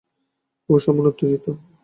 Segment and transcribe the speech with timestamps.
[0.69, 1.45] ও সামান্য উত্তেজিত।